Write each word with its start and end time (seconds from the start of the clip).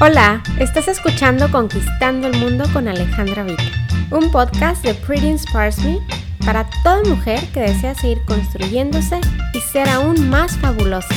Hola, 0.00 0.42
estás 0.58 0.88
escuchando 0.88 1.48
Conquistando 1.52 2.26
el 2.26 2.36
Mundo 2.38 2.64
con 2.72 2.88
Alejandra 2.88 3.44
Vita, 3.44 3.62
un 4.10 4.32
podcast 4.32 4.84
de 4.84 4.92
Pretty 4.92 5.28
Inspires 5.28 5.78
Me 5.84 6.00
para 6.44 6.68
toda 6.82 7.04
mujer 7.04 7.38
que 7.52 7.60
desea 7.60 7.94
seguir 7.94 8.20
construyéndose 8.26 9.20
y 9.52 9.60
ser 9.60 9.88
aún 9.88 10.28
más 10.28 10.58
fabulosa. 10.58 11.14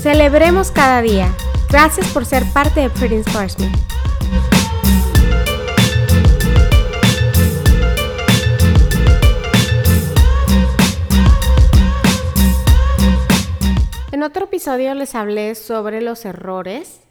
Celebremos 0.00 0.70
cada 0.70 1.02
día. 1.02 1.28
Gracias 1.68 2.06
por 2.12 2.24
ser 2.24 2.44
parte 2.52 2.82
de 2.82 2.90
Pretty 2.90 3.16
Inspires 3.16 3.58
Me. 3.58 3.72
En 14.12 14.22
otro 14.22 14.44
episodio 14.44 14.94
les 14.94 15.16
hablé 15.16 15.56
sobre 15.56 16.00
los 16.00 16.24
errores 16.24 17.03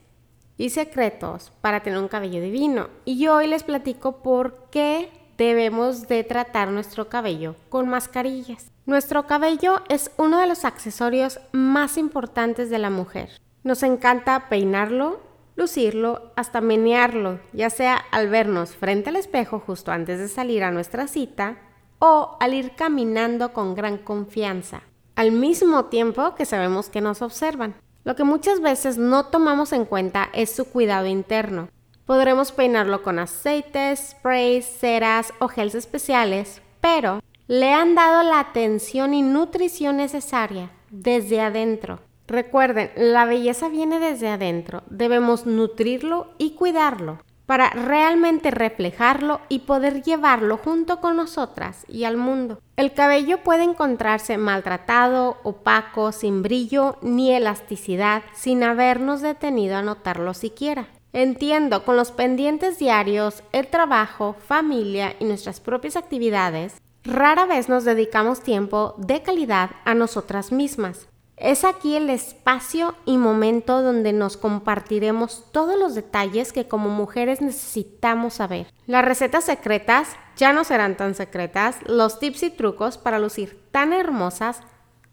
y 0.58 0.70
secretos 0.70 1.52
para 1.62 1.82
tener 1.82 2.00
un 2.00 2.08
cabello 2.08 2.42
divino. 2.42 2.90
Y 3.06 3.28
hoy 3.28 3.48
les 3.48 3.64
platico 3.64 4.24
por 4.24 4.70
qué 4.70 5.10
debemos 5.38 6.08
de 6.08 6.24
tratar 6.24 6.70
nuestro 6.70 7.10
cabello 7.10 7.56
con 7.70 7.90
mascarillas. 7.90 8.72
Nuestro 8.86 9.26
cabello 9.28 9.82
es 9.90 10.12
uno 10.18 10.40
de 10.40 10.48
los 10.48 10.66
accesorios 10.66 11.40
más 11.52 11.98
importantes 11.98 12.70
de 12.70 12.80
la 12.80 12.90
mujer. 12.90 13.30
Nos 13.64 13.82
encanta 13.82 14.50
peinarlo, 14.50 15.22
lucirlo, 15.56 16.34
hasta 16.36 16.60
menearlo, 16.60 17.40
ya 17.54 17.70
sea 17.70 17.96
al 18.12 18.28
vernos 18.28 18.76
frente 18.76 19.10
al 19.10 19.16
espejo 19.16 19.60
justo 19.60 19.92
antes 19.92 20.20
de 20.20 20.28
salir 20.28 20.64
a 20.64 20.72
nuestra 20.72 21.08
cita 21.08 21.58
o 22.00 22.38
al 22.42 22.54
ir 22.54 22.76
caminando 22.76 23.54
con 23.54 23.76
gran 23.76 23.98
confianza, 23.98 24.82
al 25.16 25.32
mismo 25.32 25.86
tiempo 25.86 26.36
que 26.36 26.46
sabemos 26.46 26.90
que 26.90 27.00
nos 27.00 27.22
observan. 27.22 27.76
Lo 28.04 28.16
que 28.16 28.24
muchas 28.24 28.60
veces 28.60 28.98
no 28.98 29.28
tomamos 29.28 29.72
en 29.72 29.86
cuenta 29.86 30.30
es 30.34 30.54
su 30.54 30.66
cuidado 30.66 31.08
interno. 31.08 31.70
Podremos 32.06 32.52
peinarlo 32.52 33.02
con 33.02 33.18
aceites, 33.18 34.10
sprays, 34.12 34.66
ceras 34.66 35.34
o 35.40 35.48
gels 35.48 35.74
especiales, 35.74 36.62
pero 36.82 37.22
le 37.48 37.72
han 37.72 37.96
dado 37.96 38.24
la 38.24 38.40
atención 38.40 39.14
y 39.14 39.22
nutrición 39.22 39.98
necesaria 39.98 40.70
desde 40.92 41.40
adentro. 41.40 42.00
Recuerden, 42.28 42.92
la 42.96 43.26
belleza 43.26 43.70
viene 43.70 44.00
desde 44.00 44.28
adentro. 44.28 44.84
Debemos 44.90 45.46
nutrirlo 45.46 46.34
y 46.38 46.56
cuidarlo 46.56 47.20
para 47.46 47.70
realmente 47.72 48.52
reflejarlo 48.52 49.42
y 49.50 49.60
poder 49.60 50.02
llevarlo 50.02 50.58
junto 50.58 51.02
con 51.02 51.18
nosotras 51.18 51.86
y 51.88 52.06
al 52.06 52.18
mundo. 52.18 52.60
El 52.76 52.94
cabello 52.94 53.44
puede 53.44 53.64
encontrarse 53.64 54.38
maltratado, 54.38 55.38
opaco, 55.44 56.12
sin 56.12 56.42
brillo 56.42 56.98
ni 57.02 57.32
elasticidad, 57.32 58.24
sin 58.34 58.64
habernos 58.64 59.22
detenido 59.22 59.76
a 59.78 59.82
notarlo 59.82 60.34
siquiera. 60.34 60.88
Entiendo, 61.12 61.86
con 61.86 61.96
los 61.96 62.12
pendientes 62.12 62.80
diarios, 62.80 63.44
el 63.52 63.68
trabajo, 63.68 64.36
familia 64.48 65.16
y 65.20 65.26
nuestras 65.26 65.60
propias 65.60 65.96
actividades, 65.96 66.82
rara 67.04 67.46
vez 67.46 67.70
nos 67.70 67.84
dedicamos 67.86 68.42
tiempo 68.42 68.96
de 68.98 69.22
calidad 69.22 69.72
a 69.86 69.94
nosotras 69.94 70.52
mismas. 70.52 71.08
Es 71.38 71.66
aquí 71.66 71.96
el 71.96 72.10
espacio 72.10 72.96
y 73.06 73.18
momento 73.18 73.82
donde 73.82 74.14
nos 74.14 74.38
compartiremos 74.38 75.46
todos 75.52 75.78
los 75.80 75.96
detalles 75.96 76.54
que 76.54 76.68
como 76.68 76.90
mujeres 76.90 77.42
necesitamos 77.42 78.36
saber. 78.36 78.68
Las 78.86 79.04
recetas 79.04 79.44
secretas 79.44 80.10
ya 80.38 80.54
no 80.54 80.64
serán 80.64 80.96
tan 80.96 81.16
secretas, 81.16 81.78
los 81.86 82.20
tips 82.20 82.44
y 82.44 82.50
trucos 82.52 82.98
para 82.98 83.20
lucir 83.20 83.68
tan 83.72 83.94
hermosas 83.94 84.62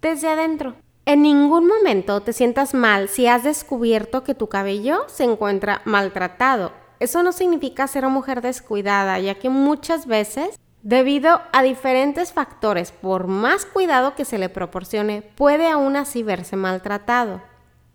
desde 0.02 0.28
adentro. 0.28 0.76
En 1.06 1.22
ningún 1.22 1.66
momento 1.66 2.20
te 2.20 2.32
sientas 2.32 2.74
mal 2.74 3.08
si 3.08 3.26
has 3.26 3.42
descubierto 3.42 4.22
que 4.22 4.34
tu 4.34 4.48
cabello 4.48 5.04
se 5.08 5.24
encuentra 5.24 5.80
maltratado. 5.84 6.72
Eso 7.00 7.22
no 7.22 7.32
significa 7.32 7.86
ser 7.86 8.04
una 8.04 8.14
mujer 8.14 8.42
descuidada, 8.42 9.18
ya 9.18 9.36
que 9.36 9.48
muchas 9.48 10.06
veces 10.06 10.60
Debido 10.82 11.42
a 11.52 11.62
diferentes 11.62 12.32
factores, 12.32 12.90
por 12.90 13.26
más 13.26 13.66
cuidado 13.66 14.14
que 14.14 14.24
se 14.24 14.38
le 14.38 14.48
proporcione, 14.48 15.20
puede 15.20 15.68
aún 15.68 15.94
así 15.94 16.22
verse 16.22 16.56
maltratado. 16.56 17.42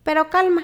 Pero 0.04 0.30
calma, 0.30 0.62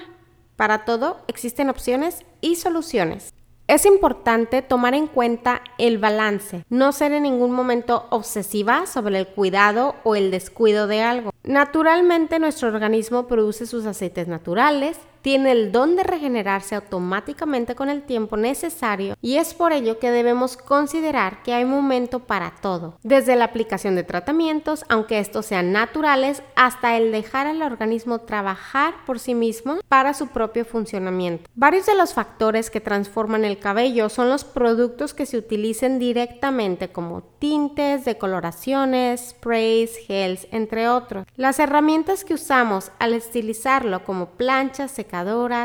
para 0.54 0.84
todo 0.84 1.18
existen 1.26 1.68
opciones 1.68 2.24
y 2.40 2.56
soluciones. 2.56 3.34
Es 3.66 3.86
importante 3.86 4.62
tomar 4.62 4.94
en 4.94 5.08
cuenta 5.08 5.62
el 5.78 5.98
balance, 5.98 6.64
no 6.68 6.92
ser 6.92 7.12
en 7.12 7.24
ningún 7.24 7.52
momento 7.52 8.06
obsesiva 8.10 8.86
sobre 8.86 9.18
el 9.18 9.26
cuidado 9.26 9.96
o 10.04 10.14
el 10.14 10.30
descuido 10.30 10.86
de 10.86 11.02
algo. 11.02 11.30
Naturalmente 11.42 12.38
nuestro 12.38 12.68
organismo 12.68 13.26
produce 13.26 13.66
sus 13.66 13.84
aceites 13.86 14.28
naturales, 14.28 14.98
tiene 15.22 15.52
el 15.52 15.72
don 15.72 15.96
de 15.96 16.02
regenerarse 16.02 16.74
automáticamente 16.74 17.74
con 17.74 17.88
el 17.88 18.02
tiempo 18.02 18.36
necesario 18.36 19.16
y 19.22 19.36
es 19.36 19.54
por 19.54 19.72
ello 19.72 19.98
que 19.98 20.10
debemos 20.10 20.56
considerar 20.56 21.42
que 21.42 21.54
hay 21.54 21.64
momento 21.64 22.20
para 22.20 22.52
todo, 22.60 22.98
desde 23.02 23.36
la 23.36 23.44
aplicación 23.44 23.94
de 23.94 24.02
tratamientos, 24.02 24.84
aunque 24.88 25.18
estos 25.18 25.46
sean 25.46 25.72
naturales, 25.72 26.42
hasta 26.56 26.96
el 26.96 27.12
dejar 27.12 27.46
al 27.46 27.62
organismo 27.62 28.20
trabajar 28.20 28.94
por 29.06 29.18
sí 29.18 29.34
mismo 29.34 29.78
para 29.88 30.14
su 30.14 30.28
propio 30.28 30.64
funcionamiento. 30.64 31.48
Varios 31.54 31.86
de 31.86 31.94
los 31.94 32.14
factores 32.14 32.70
que 32.70 32.80
transforman 32.80 33.44
el 33.44 33.58
cabello 33.58 34.08
son 34.08 34.28
los 34.28 34.44
productos 34.44 35.14
que 35.14 35.26
se 35.26 35.38
utilicen 35.38 35.98
directamente 35.98 36.88
como 36.88 37.22
tintes, 37.38 38.04
decoloraciones, 38.04 39.30
sprays, 39.30 39.96
gels, 40.06 40.46
entre 40.50 40.88
otros. 40.88 41.26
Las 41.36 41.58
herramientas 41.58 42.24
que 42.24 42.34
usamos 42.34 42.90
al 42.98 43.14
estilizarlo 43.14 44.04
como 44.04 44.30
planchas, 44.30 44.92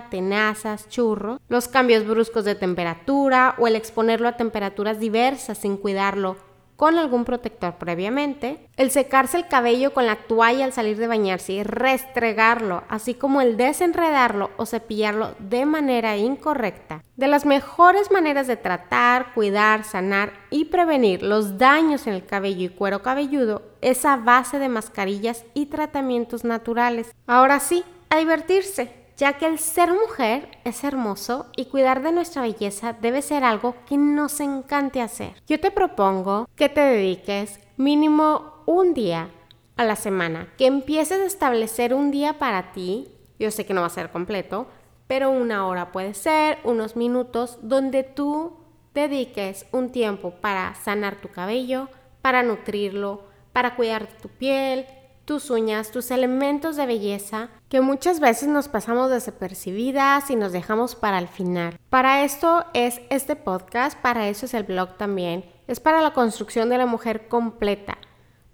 tenazas, 0.09 0.89
churro, 0.89 1.39
los 1.47 1.67
cambios 1.67 2.05
bruscos 2.05 2.43
de 2.43 2.55
temperatura 2.55 3.55
o 3.57 3.67
el 3.67 3.75
exponerlo 3.75 4.27
a 4.27 4.37
temperaturas 4.37 4.99
diversas 4.99 5.57
sin 5.57 5.77
cuidarlo 5.77 6.35
con 6.75 6.99
algún 6.99 7.25
protector 7.25 7.73
previamente, 7.79 8.59
el 8.77 8.91
secarse 8.91 9.35
el 9.35 9.47
cabello 9.47 9.93
con 9.93 10.05
la 10.05 10.15
toalla 10.15 10.63
al 10.63 10.73
salir 10.73 10.97
de 10.97 11.07
bañarse 11.07 11.53
y 11.53 11.63
restregarlo, 11.63 12.83
así 12.87 13.15
como 13.15 13.41
el 13.41 13.57
desenredarlo 13.57 14.51
o 14.57 14.67
cepillarlo 14.67 15.33
de 15.39 15.65
manera 15.65 16.17
incorrecta. 16.17 17.03
De 17.15 17.27
las 17.27 17.47
mejores 17.47 18.11
maneras 18.11 18.45
de 18.45 18.57
tratar, 18.57 19.33
cuidar, 19.33 19.85
sanar 19.85 20.33
y 20.51 20.65
prevenir 20.65 21.23
los 21.23 21.57
daños 21.57 22.05
en 22.05 22.13
el 22.13 22.25
cabello 22.27 22.65
y 22.65 22.69
cuero 22.69 23.01
cabelludo 23.01 23.63
es 23.81 24.05
a 24.05 24.17
base 24.17 24.59
de 24.59 24.69
mascarillas 24.69 25.45
y 25.55 25.65
tratamientos 25.65 26.43
naturales. 26.43 27.11
Ahora 27.25 27.59
sí, 27.59 27.83
a 28.11 28.17
divertirse 28.17 29.06
ya 29.17 29.33
que 29.33 29.47
el 29.47 29.59
ser 29.59 29.91
mujer 29.91 30.59
es 30.63 30.83
hermoso 30.83 31.47
y 31.55 31.65
cuidar 31.65 32.03
de 32.03 32.11
nuestra 32.11 32.43
belleza 32.43 32.93
debe 32.93 33.21
ser 33.21 33.43
algo 33.43 33.75
que 33.87 33.97
nos 33.97 34.39
encante 34.39 35.01
hacer. 35.01 35.33
Yo 35.47 35.59
te 35.59 35.71
propongo 35.71 36.47
que 36.55 36.69
te 36.69 36.81
dediques 36.81 37.59
mínimo 37.75 38.53
un 38.67 38.93
día 38.93 39.31
a 39.75 39.83
la 39.83 39.95
semana, 39.95 40.47
que 40.57 40.67
empieces 40.67 41.19
a 41.19 41.25
establecer 41.25 41.93
un 41.93 42.11
día 42.11 42.37
para 42.37 42.71
ti, 42.71 43.07
yo 43.39 43.51
sé 43.51 43.65
que 43.65 43.73
no 43.73 43.81
va 43.81 43.87
a 43.87 43.91
ser 43.91 44.11
completo, 44.11 44.67
pero 45.07 45.31
una 45.31 45.67
hora 45.67 45.91
puede 45.91 46.13
ser, 46.13 46.59
unos 46.63 46.95
minutos, 46.95 47.57
donde 47.61 48.03
tú 48.03 48.57
dediques 48.93 49.65
un 49.71 49.91
tiempo 49.91 50.31
para 50.41 50.75
sanar 50.75 51.21
tu 51.21 51.29
cabello, 51.29 51.89
para 52.21 52.43
nutrirlo, 52.43 53.23
para 53.53 53.75
cuidar 53.75 54.07
tu 54.07 54.29
piel, 54.29 54.85
tus 55.27 55.49
uñas, 55.49 55.91
tus 55.91 56.09
elementos 56.09 56.77
de 56.77 56.85
belleza 56.85 57.49
que 57.67 57.81
muchas 57.81 58.21
veces 58.21 58.47
nos 58.47 58.69
pasamos 58.69 59.11
desapercibidas 59.11 60.31
y 60.31 60.37
nos 60.37 60.53
dejamos 60.53 60.95
para 60.95 61.19
el 61.19 61.27
final. 61.27 61.77
Para 61.89 62.23
esto 62.23 62.63
es 62.73 63.01
este 63.09 63.35
podcast, 63.35 63.99
para 63.99 64.29
eso 64.29 64.45
es 64.45 64.53
el 64.53 64.63
blog 64.63 64.95
también. 64.95 65.43
Es 65.67 65.81
para 65.81 66.01
la 66.01 66.13
construcción 66.13 66.69
de 66.69 66.77
la 66.77 66.85
mujer 66.85 67.27
completa, 67.27 67.97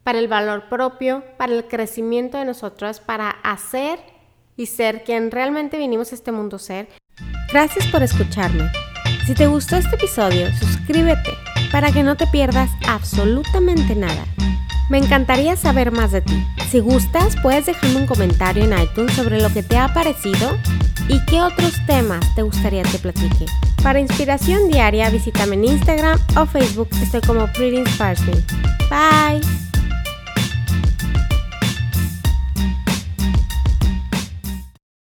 para 0.03 0.17
el 0.17 0.27
valor 0.27 0.67
propio, 0.67 1.23
para 1.37 1.53
el 1.53 1.67
crecimiento 1.67 2.39
de 2.39 2.45
nosotras, 2.45 2.99
para 2.99 3.29
hacer 3.29 3.99
y 4.57 4.65
ser 4.65 5.03
quien 5.03 5.29
realmente 5.29 5.77
vinimos 5.77 6.11
a 6.11 6.15
este 6.15 6.31
mundo 6.31 6.57
ser. 6.57 6.89
Gracias 7.51 7.85
por 7.85 8.01
escucharme. 8.01 8.67
Si 9.27 9.35
te 9.35 9.45
gustó 9.45 9.75
este 9.75 9.95
episodio, 9.95 10.51
suscríbete 10.55 11.37
para 11.71 11.91
que 11.91 12.01
no 12.01 12.17
te 12.17 12.25
pierdas 12.25 12.71
absolutamente 12.87 13.95
nada. 13.95 14.25
Me 14.89 14.97
encantaría 14.97 15.55
saber 15.55 15.91
más 15.91 16.11
de 16.11 16.21
ti. 16.21 16.45
Si 16.69 16.79
gustas, 16.79 17.35
puedes 17.41 17.65
dejarme 17.65 17.97
un 17.97 18.07
comentario 18.07 18.63
en 18.63 18.77
iTunes 18.77 19.13
sobre 19.13 19.41
lo 19.41 19.51
que 19.51 19.63
te 19.63 19.77
ha 19.77 19.93
parecido 19.93 20.57
y 21.07 21.23
qué 21.25 21.41
otros 21.41 21.73
temas 21.85 22.23
te 22.35 22.41
gustaría 22.41 22.83
que 22.83 22.99
platique. 22.99 23.45
Para 23.81 23.99
inspiración 23.99 24.69
diaria, 24.69 25.09
visítame 25.09 25.55
en 25.55 25.65
Instagram 25.65 26.19
o 26.37 26.45
Facebook. 26.45 26.89
Estoy 27.01 27.21
como 27.21 27.47
Pretty 27.53 27.77
Inspires 27.77 28.21
Bye. 28.89 29.72